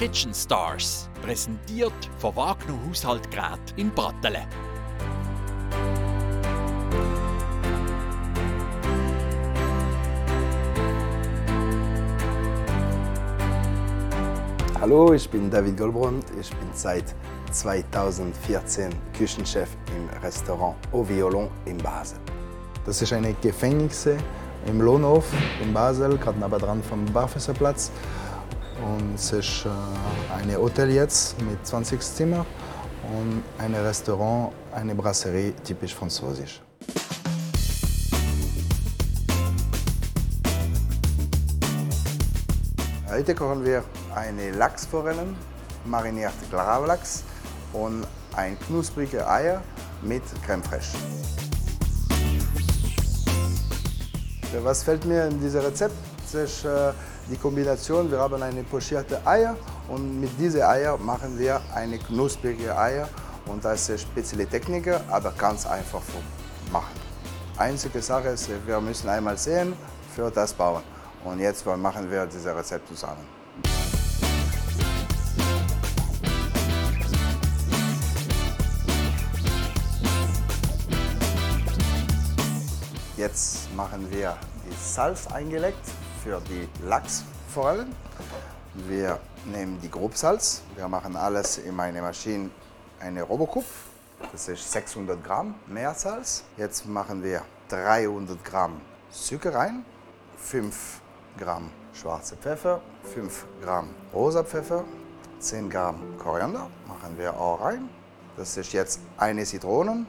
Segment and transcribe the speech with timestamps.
[0.00, 4.46] Kitchen Stars, präsentiert von Wagner Haushaltgerät in Brattelen.
[14.80, 16.20] Hallo, ich bin David Goldbrunn.
[16.40, 17.14] Ich bin seit
[17.52, 22.16] 2014 Küchenchef im Restaurant Au Violon in Basel.
[22.86, 24.08] Das ist eine Gefängnis
[24.64, 25.26] im Lohnhof
[25.62, 27.90] in Basel, gerade nebenan vom Barfüßerplatz.
[28.82, 32.46] Und es ist äh, ein Hotel jetzt mit 20 Zimmern
[33.12, 36.62] und ein Restaurant, eine Brasserie typisch französisch.
[43.10, 45.36] Heute kochen wir eine Lachsforellen,
[45.84, 47.24] marinierte Gravlachs
[47.72, 49.62] und ein knusprige Eier
[50.02, 50.96] mit Creme fraiche.
[54.58, 55.94] Was fällt mir in diesem Rezept?
[56.32, 56.92] Ist äh,
[57.30, 59.56] die Kombination, wir haben eine pochierte Eier
[59.88, 63.08] und mit diesen Eier machen wir eine knusprige Eier
[63.46, 66.02] und das ist spezielle Technik, aber ganz einfach
[66.72, 66.94] machen.
[67.56, 69.74] Einzige Sache ist, wir müssen einmal sehen
[70.14, 70.82] für das bauen
[71.24, 73.39] und jetzt machen wir dieses Rezept zusammen.
[83.20, 85.86] Jetzt machen wir die Salz eingelegt
[86.24, 87.94] für die Lachsforellen.
[88.88, 90.62] Wir nehmen die Grobsalz.
[90.74, 92.48] Wir machen alles in meine Maschine
[92.98, 93.66] eine Robocoupe.
[94.32, 96.44] Das ist 600 Gramm Meersalz.
[96.56, 99.84] Jetzt machen wir 300 Gramm Zucker rein,
[100.38, 101.02] 5
[101.36, 102.80] Gramm schwarze Pfeffer,
[103.12, 104.84] 5 Gramm rosa Pfeffer,
[105.40, 107.86] 10 Gramm Koriander machen wir auch rein.
[108.38, 110.06] Das ist jetzt eine Zitrone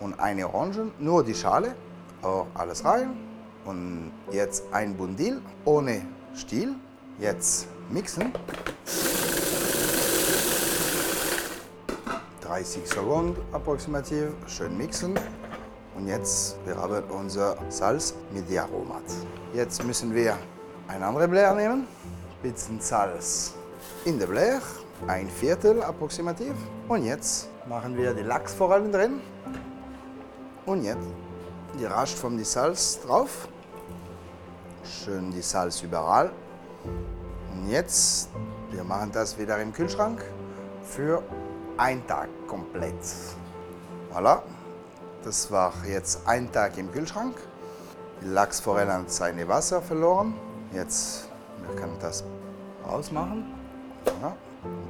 [0.00, 1.76] und eine Orange, nur die Schale
[2.22, 3.16] auch alles rein.
[3.64, 6.02] Und jetzt ein Bundil ohne
[6.34, 6.74] Stiel.
[7.18, 8.32] Jetzt mixen.
[12.42, 15.14] 30 Sekunden approximativ, schön mixen.
[15.94, 19.02] Und jetzt wir haben unser Salz mit der Aromat.
[19.52, 20.38] Jetzt müssen wir
[20.86, 21.86] ein anderes Blech nehmen,
[22.42, 23.54] bisschen Salz
[24.04, 24.62] in der Blech,
[25.06, 26.54] ein Viertel approximativ.
[26.88, 29.20] Und jetzt machen wir die Lachsforellen drin.
[30.64, 31.06] Und jetzt
[31.74, 31.86] die
[32.16, 33.48] vom die Salz drauf.
[34.84, 36.32] Schön die Salz überall.
[37.52, 38.30] Und jetzt,
[38.70, 40.24] wir machen das wieder im Kühlschrank
[40.82, 41.22] für
[41.76, 42.94] einen Tag komplett.
[44.12, 44.42] Voilà,
[45.22, 47.36] das war jetzt ein Tag im Kühlschrank.
[48.22, 50.34] Die Lachsforelle hat seine Wasser verloren.
[50.72, 51.28] Jetzt,
[51.66, 52.24] wir können das
[52.84, 53.54] ausmachen.
[54.22, 54.34] Ja.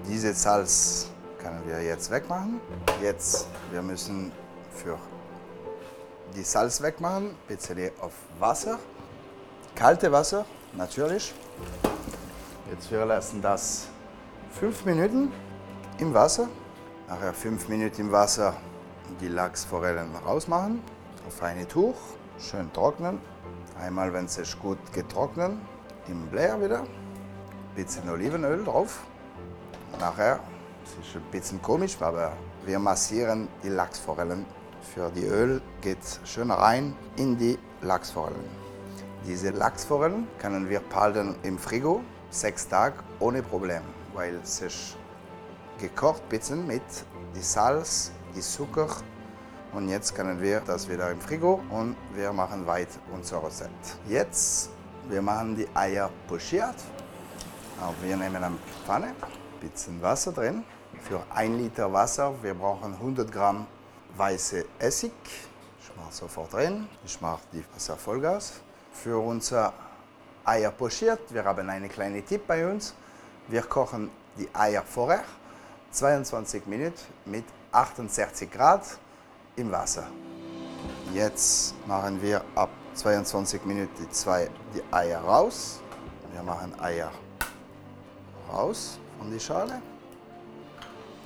[0.09, 2.61] Diese Salz können wir jetzt wegmachen.
[3.03, 4.33] Jetzt, wir müssen
[4.73, 4.97] für
[6.35, 8.79] die Salz wegmachen, bisschen auf Wasser,
[9.75, 10.45] kalte Wasser
[10.75, 11.35] natürlich.
[12.71, 13.89] Jetzt wir lassen das
[14.53, 15.33] fünf Minuten
[15.99, 16.49] im Wasser.
[17.09, 18.55] Nachher fünf Minuten im Wasser
[19.21, 20.83] die Lachsforellen rausmachen,
[21.27, 21.97] auf ein Tuch,
[22.39, 23.19] schön trocknen.
[23.81, 25.53] Einmal, wenn es gut getrocknet,
[26.09, 26.85] im Blair wieder,
[27.75, 29.01] bisschen Olivenöl drauf.
[29.99, 30.41] Nachher,
[30.85, 32.33] das ist ein bisschen komisch, aber
[32.65, 34.45] wir massieren die Lachsforellen
[34.83, 38.45] für die Öl geht schön rein in die Lachsforellen.
[39.27, 43.83] Diese Lachsforellen können wir behalten im Frigo sechs Tage ohne Problem,
[44.15, 44.97] weil es ist
[45.79, 46.83] gekocht bisschen mit
[47.35, 48.89] die Salz, die Zucker
[49.73, 53.99] und jetzt können wir das wieder im Frigo und wir machen weiter unser Rezept.
[54.09, 54.71] Jetzt
[55.09, 56.77] wir machen die Eier pochiert.
[58.03, 59.15] Wir nehmen eine Pfanne,
[59.61, 60.65] bisschen Wasser drin.
[61.01, 63.67] Für ein Liter Wasser wir brauchen 100 Gramm
[64.17, 65.13] weiße Essig.
[65.81, 66.89] Ich mache sofort rein.
[67.05, 68.55] Ich mache die Wasser Vollgas.
[68.93, 69.73] Für unser
[70.45, 72.95] Eier pochiert, wir haben einen kleinen Tipp bei uns.
[73.49, 75.25] Wir kochen die Eier vorher
[75.91, 78.83] 22 Minuten mit 68 Grad
[79.57, 80.07] im Wasser.
[81.13, 85.81] Jetzt machen wir ab 22 Minuten die, zwei, die Eier raus.
[86.33, 87.11] Wir machen Eier
[88.51, 89.83] raus von der Schale.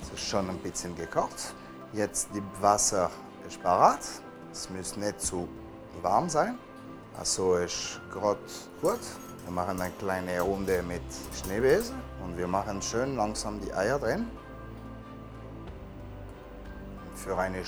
[0.03, 1.55] Es ist schon ein bisschen gekocht.
[1.93, 3.11] Jetzt die Wasser
[3.47, 4.01] ist parat.
[4.51, 5.47] Es muss nicht zu
[6.01, 6.59] warm sein.
[7.19, 8.41] Also ist gerade
[8.81, 9.01] gut.
[9.45, 11.03] Wir machen eine kleine Runde mit
[11.35, 14.27] Schneebesen und wir machen schön langsam die Eier drin.
[17.15, 17.63] Für eine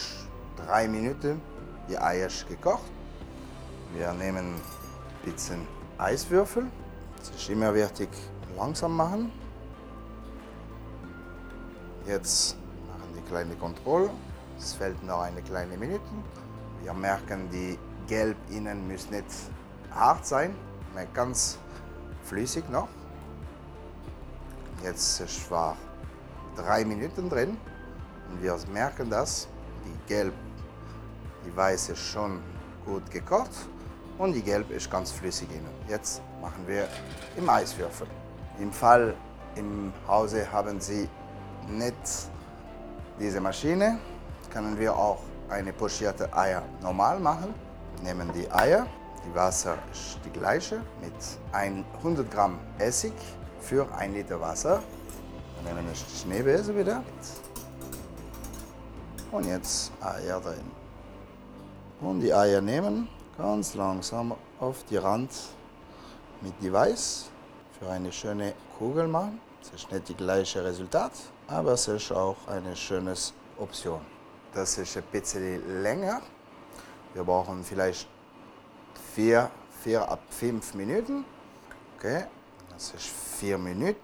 [0.56, 1.42] drei Minuten
[1.90, 2.90] die Eier ist gekocht.
[3.92, 4.60] Wir nehmen ein
[5.22, 5.68] bisschen
[5.98, 6.64] Eiswürfel.
[7.18, 8.08] Das ist immer wichtig
[8.56, 9.30] langsam machen.
[12.06, 12.56] Jetzt
[13.28, 14.10] kleine Kontrolle.
[14.58, 16.02] Es fällt noch eine kleine Minute.
[16.82, 19.24] Wir merken, die Gelb innen muss nicht
[19.90, 20.54] hart sein,
[20.92, 21.58] aber ganz
[22.24, 22.88] flüssig noch.
[24.82, 25.76] Jetzt ist war
[26.56, 27.56] drei Minuten drin
[28.30, 29.48] und wir merken das.
[29.84, 30.34] Die Gelb,
[31.44, 32.40] die Weiß ist schon
[32.84, 33.50] gut gekocht
[34.18, 35.74] und die Gelb ist ganz flüssig innen.
[35.88, 36.88] Jetzt machen wir
[37.36, 38.06] im Eiswürfel.
[38.58, 39.14] Im Fall
[39.56, 41.08] im Hause haben Sie
[41.68, 41.94] nicht
[43.18, 43.98] diese Maschine,
[44.52, 45.18] können wir auch
[45.48, 47.54] eine pochierte Eier normal machen.
[48.02, 48.86] Nehmen die Eier,
[49.26, 51.12] die Wasser ist die gleiche mit
[51.52, 53.14] 100 Gramm Essig
[53.60, 54.82] für 1 Liter Wasser.
[55.56, 57.02] Dann nehmen wir die Schneebese wieder.
[59.30, 60.70] Und jetzt Eier drin.
[62.00, 63.08] Und die Eier nehmen,
[63.38, 65.30] ganz langsam auf die Rand
[66.40, 67.30] mit die Weiß
[67.78, 69.40] für eine schöne Kugel machen.
[69.64, 71.12] Es ist nicht das gleiche Resultat,
[71.48, 73.14] aber es ist auch eine schöne
[73.58, 74.02] Option.
[74.52, 76.20] Das ist ein bisschen länger.
[77.14, 78.06] Wir brauchen vielleicht
[79.14, 79.50] vier,
[79.82, 81.24] vier ab fünf Minuten.
[81.96, 82.26] Okay,
[82.74, 83.96] das ist vier Minuten.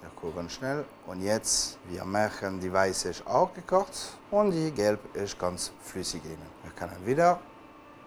[0.00, 0.84] Wir gucken schnell.
[1.06, 6.22] Und jetzt, wir merken, die Weiße ist auch gekocht und die Gelb ist ganz flüssig.
[6.24, 7.38] Wir können wieder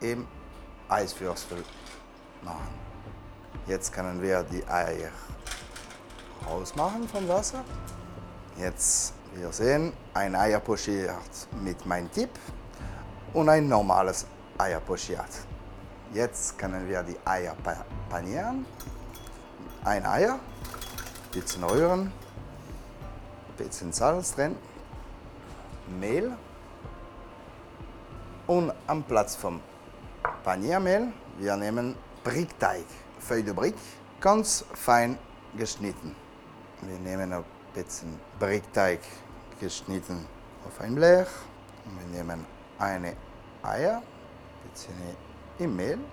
[0.02, 0.28] im
[0.90, 1.64] Eiswürfel
[2.44, 2.68] machen.
[3.68, 5.12] Jetzt können wir die Eier
[6.50, 7.64] rausmachen vom Wasser.
[8.58, 12.32] Jetzt, wir sehen, ein Eier pochiert mit meinem Tipp
[13.34, 14.26] und ein normales
[14.58, 15.30] Eier pochiert.
[16.14, 17.56] Jetzt können wir die Eier
[18.10, 18.66] panieren.
[19.84, 20.40] Ein Eier, ein
[21.32, 22.12] bisschen ein
[23.58, 24.56] bisschen Salz drin,
[26.00, 26.32] Mehl
[28.48, 29.62] und am Platz vom
[30.44, 32.86] Paniermehl, wir nehmen Brickteig,
[33.20, 33.76] Feuille de Brick,
[34.20, 35.18] ganz fein
[35.56, 36.16] geschnitten.
[36.82, 37.44] Wir nehmen ein
[37.74, 39.02] bisschen Brickteig
[39.60, 40.26] geschnitten
[40.66, 41.28] auf ein Blech.
[41.86, 42.46] Und wir nehmen
[42.78, 43.18] eine
[43.64, 44.04] Eier, ein
[44.72, 44.94] bisschen
[45.58, 46.06] im Mehl, ein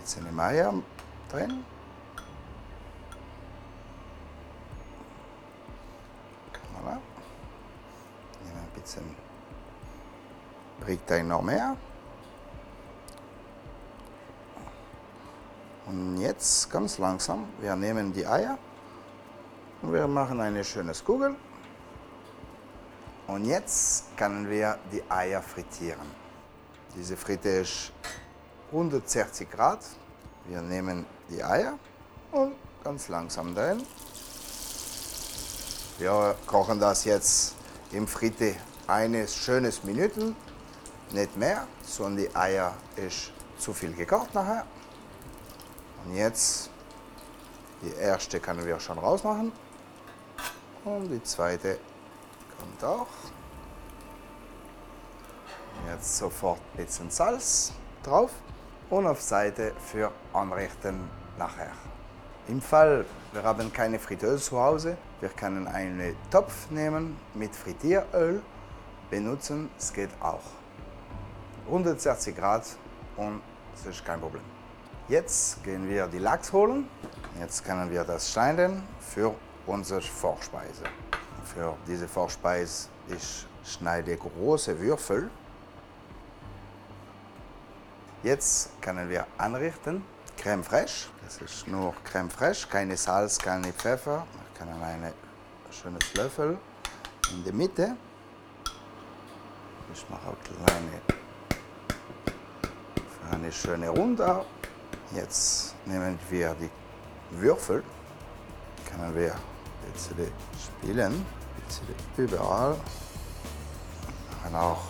[0.00, 0.74] bisschen im Eier
[1.28, 1.64] drin.
[6.74, 6.98] Voilà.
[8.44, 9.14] Nehmen ein bisschen
[10.80, 11.76] Brickteig noch mehr.
[15.86, 18.58] Und jetzt ganz langsam, wir nehmen die Eier
[19.82, 21.36] und wir machen eine schöne Kugel.
[23.28, 26.06] Und jetzt können wir die Eier frittieren.
[26.96, 27.92] Diese Fritte ist
[28.72, 29.80] 160 Grad.
[30.46, 31.78] Wir nehmen die Eier
[32.32, 33.82] und ganz langsam drin.
[35.98, 37.54] Wir kochen das jetzt
[37.92, 38.54] im Fritte
[38.86, 40.36] eine schönes Minuten,
[41.12, 44.66] nicht mehr, sondern die Eier ist zu viel gekocht nachher.
[46.12, 46.70] Jetzt,
[47.82, 49.52] die erste können wir schon rausmachen.
[50.84, 51.78] Und die zweite
[52.58, 53.08] kommt auch.
[55.88, 57.72] Jetzt sofort ein bisschen Salz
[58.02, 58.30] drauf
[58.90, 61.08] und auf Seite für Anrichten
[61.38, 61.72] nachher.
[62.48, 68.40] Im Fall, wir haben keine Fritteuse zu Hause, wir können einen Topf nehmen mit Frittieröl
[69.10, 70.42] benutzen, es geht auch.
[71.66, 72.64] 160 Grad
[73.16, 73.42] und
[73.74, 74.55] es ist kein Problem.
[75.08, 76.88] Jetzt gehen wir die Lachs holen.
[77.38, 79.32] Jetzt können wir das schneiden für
[79.64, 80.82] unsere Vorspeise.
[81.44, 85.30] Für diese Vorspeise ich schneide große Würfel.
[88.24, 90.04] Jetzt können wir anrichten.
[90.36, 94.26] Creme fraiche, das ist nur Creme fraiche, keine Salz, keine Pfeffer.
[94.32, 95.12] Wir können einen
[95.70, 96.58] schönen Löffel
[97.30, 97.96] in der Mitte.
[99.94, 100.36] Ich mache eine
[100.66, 101.00] kleine,
[103.30, 104.44] eine schöne Runde
[105.14, 106.70] Jetzt nehmen wir die
[107.30, 107.82] Würfel,
[108.90, 111.26] können wir ein bisschen spielen, ein
[111.66, 111.86] bisschen
[112.16, 112.76] überall.
[114.42, 114.82] Machen auch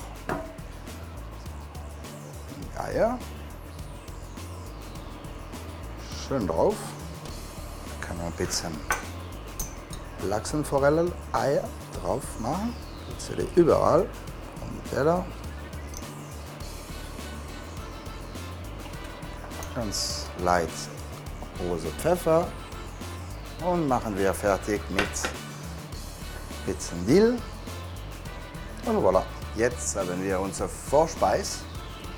[2.56, 3.18] die Eier.
[6.26, 6.76] Schön drauf.
[8.00, 8.72] Kann man ein bisschen
[10.28, 11.68] Lachsenforellen, Eier
[12.00, 12.74] drauf machen.
[13.08, 14.00] Ein bisschen überall.
[14.00, 15.24] Und Teller.
[19.76, 20.88] Ganz leicht
[21.60, 22.48] Rose Pfeffer
[23.64, 25.06] und machen wir fertig mit
[26.64, 27.38] bisschen Dill.
[28.86, 29.22] Und voilà,
[29.54, 31.58] jetzt haben wir unser Vorspeis,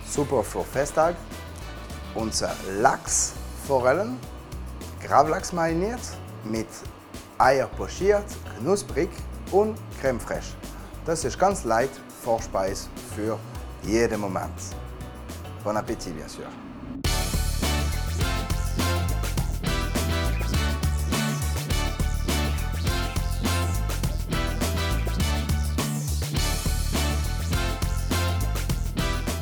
[0.08, 1.16] super für Festtag,
[2.14, 3.34] unser Lachs,
[3.66, 4.18] Forellen,
[5.02, 6.00] Gravlachs mariniert
[6.44, 6.68] mit
[7.38, 8.24] Eier pochiert,
[8.58, 9.10] knusprig
[9.50, 10.54] und Creme fraiche.
[11.04, 13.38] Das ist ganz leicht Vorspeis für
[13.82, 14.58] jeden Moment.
[15.64, 16.67] Bon Appetit, bien sûr.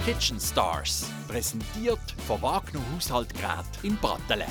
[0.06, 1.98] Kitchen Stars, präsentiert
[2.28, 4.46] von Wagner Haushaltgerät in Brattelen.